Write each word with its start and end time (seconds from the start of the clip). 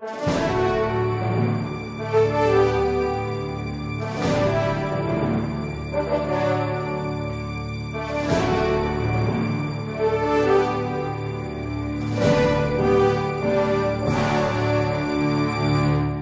No 0.00 0.06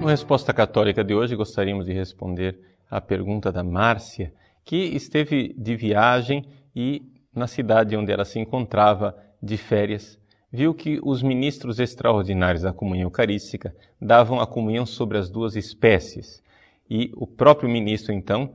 Resposta 0.07 0.55
Católica 0.55 1.05
de 1.05 1.15
hoje, 1.15 1.37
gostaríamos 1.37 1.85
de 1.85 1.93
responder 1.93 2.59
à 2.91 2.99
pergunta 3.03 3.53
da 3.53 3.63
Márcia, 3.63 4.33
que 4.65 4.77
esteve 4.97 5.55
de 5.55 5.77
viagem 5.77 6.47
e, 6.75 7.03
na 7.35 7.47
cidade 7.47 7.95
onde 7.95 8.11
ela 8.11 8.25
se 8.25 8.39
encontrava 8.39 9.15
de 9.43 9.59
férias, 9.59 10.19
viu 10.57 10.73
que 10.73 10.98
os 11.02 11.23
ministros 11.23 11.79
extraordinários 11.79 12.62
da 12.62 12.73
comunhão 12.73 13.09
eucarística 13.09 13.77
davam 14.00 14.41
a 14.41 14.46
comunhão 14.46 14.86
sobre 14.86 15.18
as 15.18 15.29
duas 15.29 15.55
espécies. 15.55 16.42
E 16.88 17.12
o 17.14 17.27
próprio 17.27 17.69
ministro, 17.69 18.10
então, 18.10 18.55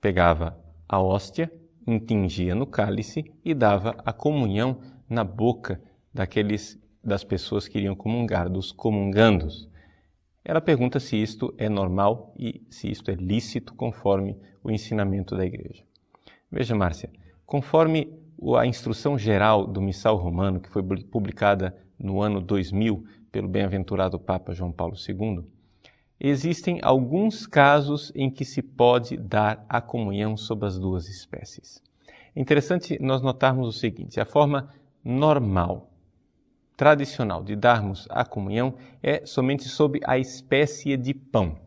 pegava 0.00 0.56
a 0.88 1.00
hóstia, 1.02 1.52
intingia 1.84 2.54
no 2.54 2.66
cálice 2.66 3.32
e 3.44 3.52
dava 3.52 3.96
a 4.04 4.12
comunhão 4.12 4.78
na 5.10 5.24
boca 5.24 5.82
daqueles 6.12 6.78
das 7.02 7.24
pessoas 7.24 7.66
que 7.66 7.78
iriam 7.78 7.96
comungar, 7.96 8.48
dos 8.48 8.70
comungandos. 8.70 9.68
Ela 10.44 10.60
pergunta 10.60 11.00
se 11.00 11.20
isto 11.20 11.52
é 11.58 11.68
normal 11.68 12.32
e 12.38 12.62
se 12.70 12.88
isto 12.88 13.10
é 13.10 13.14
lícito 13.14 13.74
conforme 13.74 14.36
o 14.62 14.70
ensinamento 14.70 15.36
da 15.36 15.44
Igreja. 15.44 15.82
Veja, 16.48 16.76
Márcia, 16.76 17.10
conforme 17.44 18.23
a 18.56 18.66
instrução 18.66 19.16
geral 19.16 19.66
do 19.66 19.80
Missal 19.80 20.16
Romano, 20.16 20.60
que 20.60 20.68
foi 20.68 20.82
publicada 20.82 21.74
no 21.98 22.20
ano 22.20 22.40
2000 22.40 23.04
pelo 23.32 23.48
bem-aventurado 23.48 24.18
Papa 24.18 24.52
João 24.52 24.70
Paulo 24.70 24.94
II, 25.08 25.44
existem 26.20 26.78
alguns 26.82 27.46
casos 27.46 28.12
em 28.14 28.30
que 28.30 28.44
se 28.44 28.60
pode 28.60 29.16
dar 29.16 29.64
a 29.68 29.80
comunhão 29.80 30.36
sob 30.36 30.66
as 30.66 30.78
duas 30.78 31.08
espécies. 31.08 31.82
É 32.36 32.40
interessante 32.40 32.98
nós 33.00 33.22
notarmos 33.22 33.68
o 33.68 33.72
seguinte: 33.72 34.20
a 34.20 34.26
forma 34.26 34.68
normal 35.02 35.90
tradicional 36.76 37.42
de 37.42 37.54
darmos 37.54 38.06
a 38.10 38.24
comunhão 38.24 38.74
é 39.02 39.24
somente 39.24 39.68
sob 39.68 40.00
a 40.04 40.18
espécie 40.18 40.96
de 40.96 41.14
pão. 41.14 41.63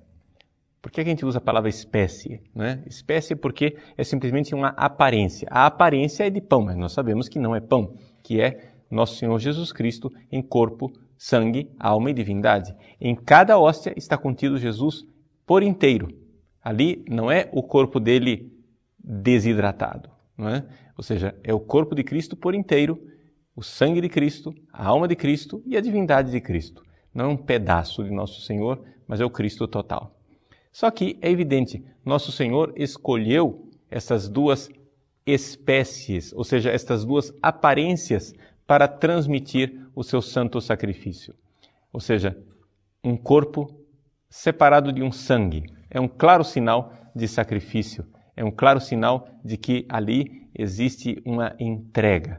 Por 0.82 0.92
que 0.92 1.02
a 1.02 1.04
gente 1.04 1.26
usa 1.26 1.40
a 1.40 1.42
palavra 1.42 1.70
espécie? 1.70 2.42
Né? 2.56 2.84
Espécie 2.86 3.36
porque 3.36 3.78
é 3.98 4.04
simplesmente 4.04 4.54
uma 4.54 4.70
aparência. 4.70 5.48
A 5.52 5.66
aparência 5.66 6.26
é 6.26 6.30
de 6.30 6.42
pão, 6.42 6.62
mas 6.62 6.78
nós 6.78 6.94
sabemos 6.94 7.28
que 7.28 7.40
não 7.40 7.56
é 7.56 7.60
pão, 7.60 7.96
que 8.24 8.40
é 8.40 8.72
nosso 8.90 9.16
Senhor 9.16 9.38
Jesus 9.40 9.72
Cristo 9.72 10.12
em 10.32 10.42
corpo, 10.42 10.92
sangue, 11.18 11.70
alma 11.80 12.12
e 12.12 12.14
divindade. 12.14 12.76
Em 13.02 13.16
cada 13.16 13.60
hóstia 13.60 13.94
está 13.98 14.18
contido 14.18 14.58
Jesus 14.58 15.04
por 15.46 15.64
inteiro. 15.64 16.08
Ali 16.64 17.04
não 17.10 17.32
é 17.32 17.50
o 17.52 17.64
corpo 17.64 18.00
dele 18.00 18.52
desidratado, 19.00 20.10
não 20.38 20.50
é? 20.50 20.66
ou 20.98 21.04
seja, 21.04 21.36
é 21.44 21.54
o 21.54 21.60
corpo 21.60 21.96
de 21.96 22.04
Cristo 22.04 22.36
por 22.36 22.54
inteiro 22.54 23.00
o 23.58 23.64
sangue 23.64 24.00
de 24.00 24.08
Cristo, 24.08 24.54
a 24.72 24.86
alma 24.86 25.08
de 25.08 25.16
Cristo 25.16 25.64
e 25.66 25.76
a 25.76 25.82
divindade 25.82 26.30
de 26.30 26.40
Cristo. 26.40 26.84
Não 27.12 27.26
é 27.26 27.28
um 27.30 27.38
pedaço 27.38 28.04
de 28.04 28.12
Nosso 28.12 28.42
Senhor, 28.42 28.84
mas 29.08 29.20
é 29.20 29.26
o 29.26 29.32
Cristo 29.32 29.68
total. 29.68 30.16
Só 30.78 30.92
que 30.92 31.18
é 31.24 31.32
evidente, 31.32 31.84
Nosso 32.06 32.32
Senhor 32.32 32.72
escolheu 32.76 33.68
essas 33.90 34.30
duas 34.30 34.70
espécies, 35.26 36.32
ou 36.34 36.44
seja, 36.44 36.70
estas 36.70 37.04
duas 37.04 37.34
aparências 37.42 38.32
para 38.68 38.88
transmitir 38.88 39.90
o 39.96 40.04
seu 40.04 40.22
santo 40.22 40.62
sacrifício. 40.62 41.34
Ou 41.92 42.00
seja, 42.00 42.38
um 43.04 43.18
corpo 43.18 43.76
separado 44.30 44.94
de 44.94 45.02
um 45.02 45.12
sangue. 45.12 45.64
É 45.90 46.00
um 46.00 46.08
claro 46.08 46.44
sinal 46.44 46.94
de 47.16 47.28
sacrifício, 47.28 48.06
é 48.36 48.46
um 48.46 48.52
claro 48.52 48.80
sinal 48.80 49.28
de 49.44 49.58
que 49.58 49.84
ali 49.90 50.48
existe 50.54 51.20
uma 51.26 51.56
entrega 51.60 52.38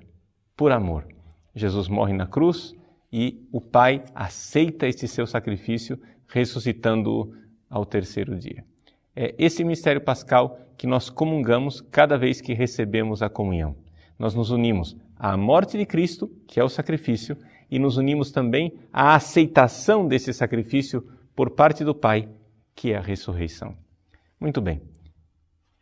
por 0.57 0.71
amor. 0.71 1.09
Jesus 1.57 1.89
morre 1.89 2.13
na 2.13 2.29
cruz 2.29 2.73
e 3.13 3.45
o 3.51 3.61
Pai 3.61 4.05
aceita 4.15 4.87
este 4.87 5.09
seu 5.09 5.27
sacrifício, 5.27 6.01
ressuscitando-o 6.29 7.37
ao 7.69 7.85
terceiro 7.85 8.37
dia. 8.39 8.65
É 9.15 9.35
esse 9.39 9.65
mistério 9.65 10.01
pascal 10.01 10.59
que 10.77 10.87
nós 10.87 11.11
comungamos 11.11 11.81
cada 11.81 12.17
vez 12.17 12.41
que 12.41 12.55
recebemos 12.55 13.23
a 13.23 13.29
comunhão. 13.29 13.77
Nós 14.19 14.35
nos 14.35 14.51
unimos 14.51 14.97
à 15.17 15.37
morte 15.37 15.77
de 15.77 15.85
Cristo, 15.85 16.29
que 16.47 16.61
é 16.61 16.65
o 16.65 16.69
sacrifício, 16.69 17.37
e 17.71 17.79
nos 17.79 17.97
unimos 17.97 18.31
também 18.31 18.73
à 18.93 19.15
aceitação 19.15 20.07
desse 20.07 20.33
sacrifício 20.33 21.07
por 21.35 21.51
parte 21.51 21.85
do 21.85 21.95
Pai, 21.95 22.29
que 22.75 22.93
é 22.93 22.97
a 22.97 23.01
ressurreição. 23.01 23.77
Muito 24.41 24.61
bem. 24.61 24.81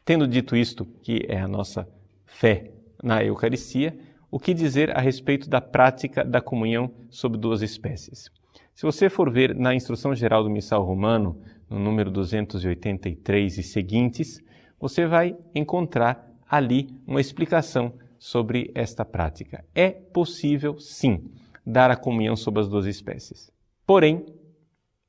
Tendo 0.04 0.26
dito 0.26 0.56
isto, 0.56 0.84
que 1.02 1.24
é 1.28 1.38
a 1.38 1.48
nossa 1.48 1.88
fé 2.24 2.72
na 3.02 3.22
Eucaristia, 3.22 3.98
o 4.30 4.38
que 4.38 4.54
dizer 4.54 4.96
a 4.96 5.00
respeito 5.00 5.48
da 5.48 5.60
prática 5.60 6.24
da 6.24 6.40
comunhão 6.40 6.90
sob 7.10 7.36
duas 7.36 7.62
espécies. 7.62 8.30
Se 8.76 8.84
você 8.84 9.08
for 9.08 9.30
ver 9.30 9.54
na 9.54 9.74
Instrução 9.74 10.14
Geral 10.14 10.44
do 10.44 10.50
Missal 10.50 10.84
Romano, 10.84 11.40
no 11.66 11.78
número 11.78 12.10
283 12.10 13.56
e 13.56 13.62
seguintes, 13.62 14.38
você 14.78 15.06
vai 15.06 15.34
encontrar 15.54 16.30
ali 16.46 16.90
uma 17.06 17.18
explicação 17.18 17.94
sobre 18.18 18.70
esta 18.74 19.02
prática. 19.02 19.64
É 19.74 19.88
possível, 19.88 20.78
sim, 20.78 21.24
dar 21.64 21.90
a 21.90 21.96
comunhão 21.96 22.36
sob 22.36 22.60
as 22.60 22.68
duas 22.68 22.84
espécies. 22.84 23.50
Porém, 23.86 24.26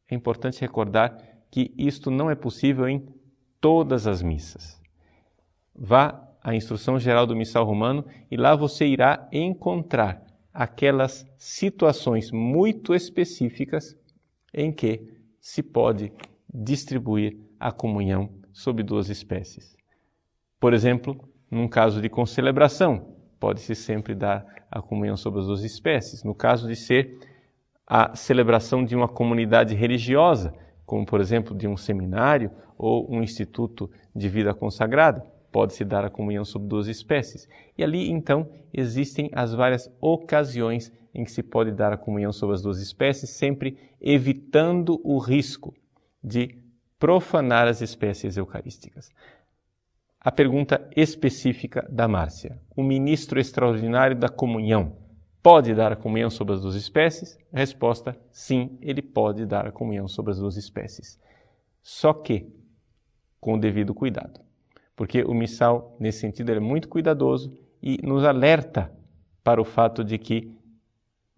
é 0.09 0.15
importante 0.15 0.61
recordar 0.61 1.17
que 1.51 1.73
isto 1.77 2.09
não 2.09 2.31
é 2.31 2.35
possível 2.35 2.87
em 2.87 3.05
todas 3.59 4.07
as 4.07 4.21
missas. 4.23 4.81
Vá 5.75 6.25
a 6.41 6.55
instrução 6.55 6.97
geral 6.97 7.27
do 7.27 7.35
missal 7.35 7.65
romano 7.65 8.05
e 8.31 8.37
lá 8.37 8.55
você 8.55 8.87
irá 8.87 9.27
encontrar 9.29 10.25
aquelas 10.57 11.23
situações 11.37 12.31
muito 12.31 12.95
específicas 12.95 13.95
em 14.51 14.71
que 14.71 15.07
se 15.39 15.61
pode 15.61 16.11
distribuir 16.51 17.37
a 17.59 17.71
comunhão 17.71 18.31
sob 18.51 18.81
duas 18.81 19.07
espécies. 19.07 19.77
Por 20.59 20.73
exemplo, 20.73 21.15
num 21.51 21.67
caso 21.67 22.01
de 22.01 22.09
concelebração, 22.09 23.13
pode-se 23.39 23.75
sempre 23.75 24.15
dar 24.15 24.43
a 24.71 24.81
comunhão 24.81 25.15
sob 25.15 25.37
as 25.39 25.45
duas 25.45 25.63
espécies. 25.63 26.23
No 26.23 26.33
caso 26.33 26.67
de 26.67 26.75
ser 26.75 27.19
a 27.85 28.15
celebração 28.15 28.83
de 28.83 28.95
uma 28.95 29.07
comunidade 29.07 29.75
religiosa, 29.75 30.51
como 30.87 31.05
por 31.05 31.21
exemplo 31.21 31.55
de 31.55 31.67
um 31.67 31.77
seminário 31.77 32.49
ou 32.75 33.07
um 33.13 33.21
instituto 33.21 33.91
de 34.15 34.27
vida 34.27 34.55
consagrada, 34.55 35.23
pode-se 35.51 35.83
dar 35.83 36.05
a 36.05 36.09
comunhão 36.09 36.45
sob 36.45 36.67
duas 36.67 36.87
espécies. 36.87 37.47
E 37.77 37.83
ali, 37.83 38.09
então, 38.09 38.49
existem 38.73 39.29
as 39.33 39.53
várias 39.53 39.91
ocasiões 39.99 40.91
em 41.13 41.23
que 41.23 41.31
se 41.31 41.41
pode 41.41 41.71
dar 41.71 41.91
a 41.91 41.97
comunhão 41.97 42.31
sob 42.31 42.53
as 42.53 42.61
duas 42.61 42.79
espécies, 42.79 43.31
sempre 43.31 43.77
evitando 43.99 45.01
o 45.03 45.17
risco 45.17 45.73
de 46.23 46.55
profanar 46.99 47.67
as 47.67 47.81
espécies 47.81 48.37
eucarísticas. 48.37 49.09
A 50.19 50.31
pergunta 50.31 50.87
específica 50.95 51.87
da 51.89 52.07
Márcia: 52.07 52.59
o 52.75 52.83
ministro 52.83 53.39
extraordinário 53.39 54.15
da 54.15 54.29
comunhão 54.29 54.97
pode 55.41 55.73
dar 55.73 55.91
a 55.91 55.95
comunhão 55.95 56.29
sobre 56.29 56.53
as 56.53 56.61
duas 56.61 56.75
espécies? 56.75 57.37
Resposta: 57.51 58.15
sim, 58.31 58.77
ele 58.81 59.01
pode 59.01 59.45
dar 59.45 59.65
a 59.65 59.71
comunhão 59.71 60.07
sobre 60.07 60.31
as 60.31 60.39
duas 60.39 60.57
espécies. 60.57 61.19
Só 61.81 62.13
que 62.13 62.53
com 63.39 63.53
o 63.53 63.59
devido 63.59 63.93
cuidado 63.93 64.46
porque 64.97 65.23
o 65.23 65.33
missal, 65.33 65.95
nesse 65.99 66.19
sentido, 66.19 66.51
é 66.51 66.59
muito 66.59 66.89
cuidadoso 66.89 67.55
e 67.81 67.99
nos 68.03 68.25
alerta 68.25 68.91
para 69.43 69.61
o 69.61 69.63
fato 69.63 70.03
de 70.03 70.17
que 70.17 70.51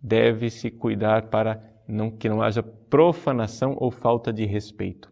deve-se 0.02 0.72
cuidar 0.72 1.24
para 1.24 1.62
não, 1.86 2.09
que 2.09 2.30
não 2.30 2.42
haja 2.42 2.64
profanação 2.64 3.75
ou 3.78 3.92
falta 3.92 4.32
de 4.32 4.46
respeito. 4.46 5.11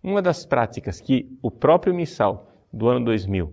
Uma 0.00 0.22
das 0.22 0.46
práticas 0.46 1.00
que 1.00 1.36
o 1.42 1.50
próprio 1.50 1.92
missal 1.92 2.52
do 2.72 2.88
ano 2.88 3.04
2000 3.06 3.52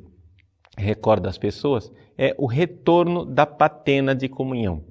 recorda 0.78 1.28
às 1.28 1.38
pessoas 1.40 1.92
é 2.16 2.36
o 2.38 2.46
retorno 2.46 3.26
da 3.26 3.46
patena 3.48 4.14
de 4.14 4.30
comunhão. 4.30 4.84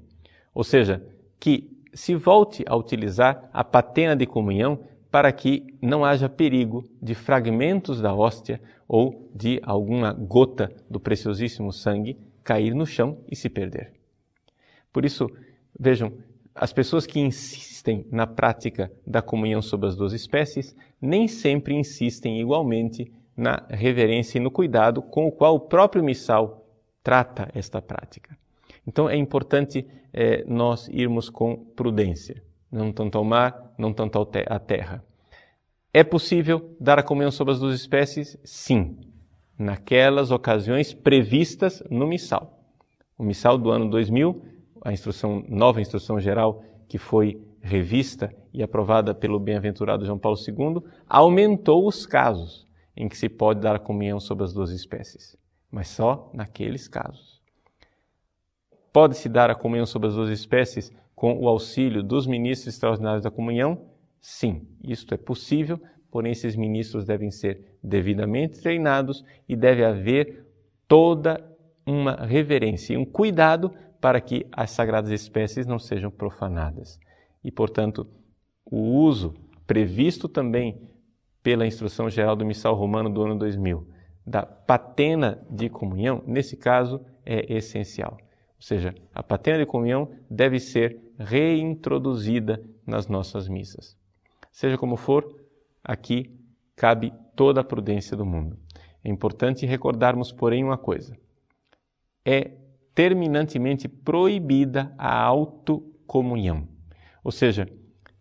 Ou 0.53 0.63
seja, 0.63 1.01
que 1.39 1.71
se 1.93 2.15
volte 2.15 2.65
a 2.67 2.75
utilizar 2.75 3.49
a 3.53 3.63
patena 3.63 4.13
de 4.13 4.25
comunhão 4.25 4.79
para 5.11 5.31
que 5.31 5.65
não 5.81 6.03
haja 6.03 6.29
perigo 6.29 6.83
de 7.01 7.15
fragmentos 7.15 8.01
da 8.01 8.13
hóstia 8.13 8.61
ou 8.87 9.29
de 9.33 9.59
alguma 9.63 10.13
gota 10.13 10.71
do 10.89 10.99
preciosíssimo 10.99 11.71
sangue 11.71 12.17
cair 12.43 12.73
no 12.73 12.85
chão 12.85 13.19
e 13.29 13.35
se 13.35 13.49
perder. 13.49 13.93
Por 14.91 15.05
isso, 15.05 15.29
vejam, 15.77 16.13
as 16.55 16.73
pessoas 16.73 17.05
que 17.05 17.19
insistem 17.19 18.05
na 18.11 18.25
prática 18.25 18.91
da 19.05 19.21
comunhão 19.21 19.61
sobre 19.61 19.87
as 19.87 19.95
duas 19.95 20.13
espécies 20.13 20.75
nem 20.99 21.27
sempre 21.27 21.75
insistem 21.75 22.39
igualmente 22.39 23.11
na 23.35 23.63
reverência 23.69 24.39
e 24.39 24.41
no 24.41 24.49
cuidado 24.49 25.01
com 25.01 25.27
o 25.27 25.31
qual 25.31 25.55
o 25.55 25.59
próprio 25.59 26.03
missal 26.03 26.65
trata 27.03 27.49
esta 27.53 27.81
prática. 27.81 28.35
Então 28.87 29.09
é 29.09 29.15
importante 29.15 29.85
é, 30.11 30.43
nós 30.45 30.87
irmos 30.87 31.29
com 31.29 31.55
prudência. 31.55 32.41
Não 32.71 32.91
tanto 32.91 33.17
ao 33.17 33.23
mar, 33.23 33.73
não 33.77 33.93
tanto 33.93 34.19
à 34.47 34.59
terra. 34.59 35.03
É 35.93 36.03
possível 36.03 36.75
dar 36.79 36.99
a 36.99 37.03
comunhão 37.03 37.31
sobre 37.31 37.53
as 37.53 37.59
duas 37.59 37.79
espécies? 37.79 38.37
Sim, 38.43 38.97
naquelas 39.57 40.31
ocasiões 40.31 40.93
previstas 40.93 41.81
no 41.89 42.05
missal. 42.05 42.61
O 43.17 43.23
missal 43.23 43.57
do 43.57 43.71
ano 43.71 43.89
2000, 43.89 44.43
a 44.83 44.93
instrução, 44.93 45.43
nova 45.47 45.81
instrução 45.81 46.19
geral 46.19 46.63
que 46.87 46.97
foi 46.97 47.41
revista 47.61 48.33
e 48.53 48.61
aprovada 48.61 49.13
pelo 49.13 49.39
bem-aventurado 49.39 50.05
João 50.05 50.19
Paulo 50.19 50.37
II, 50.37 50.83
aumentou 51.07 51.87
os 51.87 52.05
casos 52.05 52.65
em 52.95 53.09
que 53.09 53.17
se 53.17 53.29
pode 53.29 53.59
dar 53.59 53.75
a 53.75 53.79
comunhão 53.79 54.19
sobre 54.19 54.43
as 54.43 54.53
duas 54.53 54.71
espécies, 54.71 55.35
mas 55.71 55.87
só 55.87 56.29
naqueles 56.33 56.87
casos. 56.87 57.41
Pode-se 58.93 59.29
dar 59.29 59.49
a 59.49 59.55
comunhão 59.55 59.85
sobre 59.85 60.07
as 60.07 60.15
duas 60.15 60.29
espécies 60.29 60.91
com 61.17 61.35
o 61.35 61.47
auxílio 61.47 62.03
dos 62.03 62.27
ministros 62.27 62.75
extraordinários 62.75 63.23
da 63.23 63.31
comunhão? 63.31 63.81
Sim, 64.21 64.67
isto 64.83 65.15
é 65.15 65.17
possível, 65.17 65.81
porém 66.11 66.31
esses 66.31 66.55
ministros 66.55 67.05
devem 67.05 67.31
ser 67.31 67.79
devidamente 67.83 68.61
treinados 68.61 69.25
e 69.49 69.55
deve 69.55 69.83
haver 69.83 70.45
toda 70.87 71.43
uma 71.83 72.15
reverência 72.15 72.93
e 72.93 72.97
um 72.97 73.03
cuidado 73.03 73.73
para 73.99 74.21
que 74.21 74.45
as 74.51 74.69
sagradas 74.69 75.09
espécies 75.09 75.65
não 75.65 75.79
sejam 75.79 76.11
profanadas. 76.11 76.99
E, 77.43 77.51
portanto, 77.51 78.05
o 78.63 78.77
uso 78.77 79.33
previsto 79.65 80.29
também 80.29 80.87
pela 81.41 81.65
Instrução 81.65 82.11
Geral 82.11 82.35
do 82.35 82.45
Missal 82.45 82.75
Romano 82.75 83.09
do 83.09 83.23
ano 83.23 83.39
2000 83.39 83.87
da 84.23 84.45
patena 84.45 85.43
de 85.49 85.67
comunhão, 85.67 86.21
nesse 86.27 86.55
caso, 86.55 87.01
é 87.25 87.51
essencial. 87.51 88.17
Ou 88.57 88.63
seja, 88.63 88.95
a 89.13 89.21
patena 89.21 89.59
de 89.59 89.65
comunhão 89.65 90.09
deve 90.29 90.59
ser 90.59 90.99
reintroduzida 91.19 92.61
nas 92.85 93.07
nossas 93.07 93.47
missas. 93.47 93.95
Seja 94.51 94.77
como 94.77 94.95
for, 94.95 95.39
aqui 95.83 96.31
cabe 96.75 97.13
toda 97.35 97.61
a 97.61 97.63
prudência 97.63 98.17
do 98.17 98.25
mundo. 98.25 98.57
É 99.03 99.09
importante 99.09 99.65
recordarmos, 99.65 100.31
porém, 100.31 100.63
uma 100.63 100.77
coisa: 100.77 101.15
é 102.25 102.51
terminantemente 102.95 103.87
proibida 103.87 104.91
a 104.97 105.21
autocomunhão. 105.21 106.67
Ou 107.23 107.31
seja, 107.31 107.67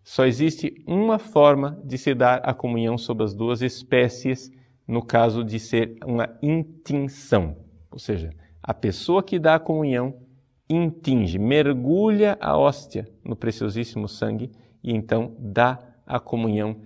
só 0.04 0.26
existe 0.26 0.84
uma 0.86 1.18
forma 1.18 1.80
de 1.82 1.96
se 1.96 2.14
dar 2.14 2.40
a 2.44 2.52
comunhão 2.52 2.98
sobre 2.98 3.24
as 3.24 3.34
duas 3.34 3.62
espécies, 3.62 4.52
no 4.86 5.02
caso 5.02 5.42
de 5.42 5.58
ser 5.58 5.96
uma 6.04 6.28
intinção. 6.42 7.56
Ou 7.90 7.98
seja, 7.98 8.30
a 8.62 8.74
pessoa 8.74 9.22
que 9.22 9.38
dá 9.38 9.54
a 9.54 9.60
comunhão 9.60 10.25
intinge, 10.68 11.38
mergulha 11.38 12.36
a 12.40 12.56
hóstia 12.56 13.08
no 13.24 13.36
preciosíssimo 13.36 14.08
sangue 14.08 14.50
e 14.82 14.92
então 14.92 15.34
dá 15.38 15.78
a 16.06 16.18
comunhão 16.18 16.76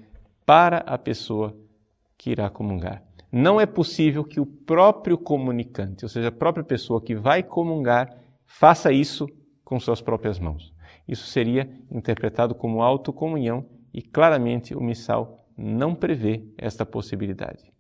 para 0.45 0.79
a 0.79 0.99
pessoa 0.99 1.57
que 2.17 2.31
irá 2.31 2.51
comungar. 2.51 3.03
Não 3.33 3.61
é 3.61 3.67
possível 3.67 4.25
que 4.25 4.41
o 4.41 4.47
próprio 4.47 5.17
comunicante, 5.17 6.05
ou 6.05 6.09
seja, 6.09 6.29
a 6.29 6.33
própria 6.33 6.65
pessoa 6.65 7.01
que 7.01 7.15
vai 7.15 7.43
comungar, 7.43 8.13
faça 8.45 8.93
isso 8.93 9.29
com 9.65 9.79
suas 9.79 10.01
próprias 10.01 10.39
mãos. 10.39 10.75
Isso 11.07 11.27
seria 11.27 11.71
interpretado 11.91 12.55
como 12.55 12.83
autocomunhão 12.83 13.65
e 13.95 14.03
claramente 14.03 14.75
o 14.75 14.81
missal 14.81 15.47
não 15.57 15.95
prevê 15.95 16.45
esta 16.59 16.85
possibilidade. 16.85 17.73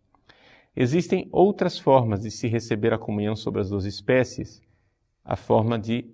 Existem 0.76 1.28
outras 1.32 1.78
formas 1.78 2.22
de 2.22 2.30
se 2.30 2.46
receber 2.46 2.92
a 2.92 2.98
comunhão 2.98 3.34
sobre 3.34 3.60
as 3.60 3.70
duas 3.70 3.84
espécies, 3.84 4.62
a 5.24 5.36
forma 5.36 5.78
de 5.78 6.04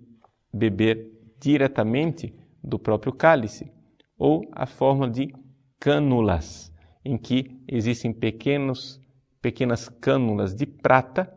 beber 0.53 1.11
diretamente 1.39 2.33
do 2.63 2.77
próprio 2.79 3.13
cálice, 3.13 3.71
ou 4.17 4.43
a 4.51 4.65
forma 4.65 5.09
de 5.09 5.33
cânulas, 5.79 6.71
em 7.05 7.17
que 7.17 7.61
existem 7.67 8.11
pequenos, 8.11 8.99
pequenas 9.41 9.87
cânulas 9.87 10.53
de 10.55 10.65
prata 10.65 11.31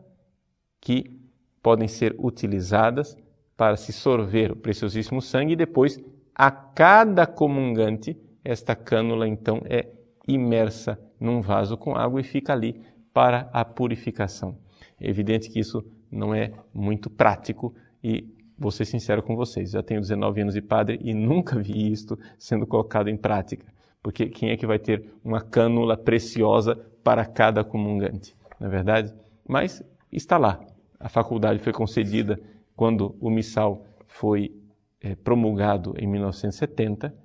que 0.79 1.19
podem 1.61 1.87
ser 1.87 2.15
utilizadas 2.17 3.15
para 3.55 3.77
se 3.77 3.93
sorver 3.93 4.51
o 4.51 4.55
preciosíssimo 4.55 5.21
sangue 5.21 5.53
e 5.53 5.55
depois 5.55 5.99
a 6.33 6.49
cada 6.49 7.27
comungante 7.27 8.17
esta 8.43 8.75
cânula 8.75 9.27
então 9.27 9.61
é 9.65 9.87
imersa 10.27 10.99
num 11.19 11.41
vaso 11.41 11.77
com 11.77 11.95
água 11.95 12.19
e 12.19 12.23
fica 12.23 12.53
ali 12.53 12.81
para 13.13 13.49
a 13.53 13.63
purificação. 13.63 14.57
É 14.99 15.07
evidente 15.07 15.49
que 15.49 15.59
isso 15.59 15.85
não 16.11 16.33
é 16.33 16.51
muito 16.73 17.09
prático 17.09 17.73
e 18.03 18.27
vou 18.57 18.69
ser 18.71 18.85
sincero 18.85 19.23
com 19.23 19.35
vocês, 19.35 19.71
já 19.71 19.81
tenho 19.81 20.01
19 20.01 20.41
anos 20.41 20.53
de 20.53 20.61
padre 20.61 20.99
e 21.01 21.13
nunca 21.13 21.57
vi 21.57 21.91
isto 21.91 22.19
sendo 22.37 22.67
colocado 22.67 23.09
em 23.09 23.17
prática. 23.17 23.65
Porque 24.03 24.29
quem 24.29 24.49
é 24.49 24.57
que 24.57 24.65
vai 24.65 24.79
ter 24.79 25.11
uma 25.23 25.41
cânula 25.41 25.95
preciosa 25.95 26.75
para 27.03 27.25
cada 27.25 27.63
comungante? 27.63 28.35
Não 28.59 28.67
é 28.67 28.69
verdade? 28.69 29.13
Mas 29.47 29.83
está 30.11 30.37
lá. 30.37 30.59
A 30.99 31.09
faculdade 31.09 31.59
foi 31.59 31.73
concedida 31.73 32.39
quando 32.75 33.15
o 33.19 33.29
missal 33.29 33.85
foi 34.07 34.55
é, 34.99 35.15
promulgado 35.15 35.93
em 35.97 36.07
1970. 36.07 37.15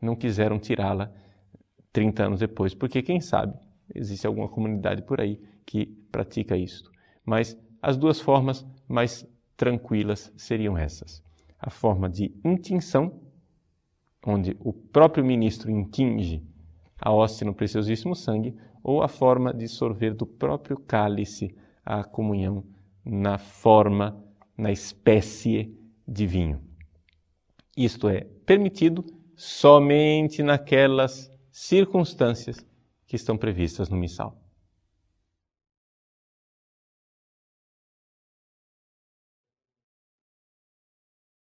Não 0.00 0.16
quiseram 0.16 0.58
tirá-la 0.58 1.12
30 1.92 2.24
anos 2.24 2.40
depois, 2.40 2.74
porque 2.74 3.02
quem 3.02 3.20
sabe 3.20 3.54
existe 3.94 4.26
alguma 4.26 4.48
comunidade 4.48 5.02
por 5.02 5.20
aí 5.20 5.38
que 5.66 5.86
pratica 6.10 6.56
isto. 6.56 6.90
Mas 7.24 7.58
as 7.82 7.96
duas 7.96 8.20
formas 8.20 8.66
mais 8.88 9.26
tranquilas 9.56 10.32
seriam 10.36 10.76
essas: 10.76 11.22
a 11.58 11.70
forma 11.70 12.08
de 12.08 12.34
intinção, 12.44 13.20
onde 14.26 14.56
o 14.60 14.72
próprio 14.72 15.24
ministro 15.24 15.70
intinge 15.70 16.42
a 17.00 17.10
hóstia 17.12 17.46
no 17.46 17.54
preciosíssimo 17.54 18.14
sangue, 18.14 18.54
ou 18.82 19.02
a 19.02 19.08
forma 19.08 19.54
de 19.54 19.66
sorver 19.68 20.14
do 20.14 20.26
próprio 20.26 20.76
cálice 20.78 21.54
a 21.84 22.04
comunhão 22.04 22.64
na 23.04 23.38
forma, 23.38 24.22
na 24.56 24.70
espécie 24.70 25.74
de 26.06 26.26
vinho. 26.26 26.60
Isto 27.76 28.08
é 28.08 28.22
permitido 28.44 29.04
somente 29.34 30.42
naquelas 30.42 31.30
circunstâncias 31.50 32.58
que 33.06 33.16
estão 33.16 33.36
previstas 33.36 33.88
no 33.88 33.96
missal. 33.96 34.36